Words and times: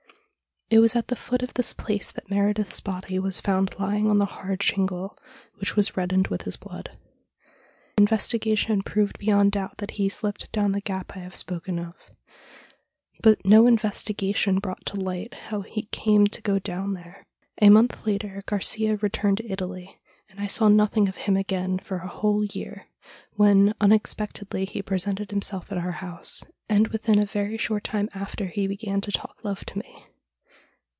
It 0.73 0.79
was 0.79 0.95
at 0.95 1.09
the 1.09 1.17
foot 1.17 1.41
of 1.43 1.55
this 1.55 1.73
place 1.73 2.13
that 2.13 2.29
Meredith's 2.29 2.79
body 2.79 3.19
was 3.19 3.41
found 3.41 3.77
lying 3.77 4.09
on 4.09 4.19
the 4.19 4.25
hard 4.25 4.63
shingle, 4.63 5.17
which 5.55 5.75
was 5.75 5.97
reddened 5.97 6.29
with 6.29 6.43
his 6.43 6.55
blood. 6.55 6.97
Investigation 7.97 8.81
proved 8.81 9.19
beyond 9.19 9.51
doubt 9.51 9.79
that 9.79 9.91
he 9.99 10.07
slipped 10.07 10.49
down 10.53 10.71
the 10.71 10.79
gap 10.79 11.17
I 11.17 11.19
have 11.19 11.35
spoken 11.35 11.77
of. 11.77 11.95
But 13.21 13.45
no 13.45 13.67
investigation 13.67 14.59
brought 14.59 14.85
to 14.85 14.95
light 14.97 15.33
how 15.33 15.59
he 15.59 15.87
came 15.91 16.27
to 16.27 16.41
go 16.41 16.57
down 16.57 16.93
there. 16.93 17.27
A 17.61 17.67
month 17.69 18.05
later 18.07 18.41
Garcia 18.45 18.95
re 18.95 19.09
turned 19.09 19.39
to 19.39 19.51
Italy, 19.51 19.99
and 20.29 20.39
I 20.39 20.47
saw 20.47 20.69
nothing 20.69 21.09
of 21.09 21.17
him 21.17 21.35
again 21.35 21.79
for 21.79 21.97
a 21.97 22.07
whole 22.07 22.45
year, 22.45 22.87
when 23.33 23.73
unexpectedly 23.81 24.63
he 24.63 24.81
presented 24.81 25.31
himself 25.31 25.69
at 25.69 25.77
our 25.79 25.91
house, 25.91 26.45
and 26.69 26.87
within 26.87 27.19
a 27.19 27.25
very 27.25 27.57
short 27.57 27.83
time 27.83 28.07
after 28.13 28.45
he 28.45 28.67
began 28.67 29.01
to 29.01 29.11
talk 29.11 29.37
love 29.43 29.65
to 29.65 29.77
me. 29.77 30.07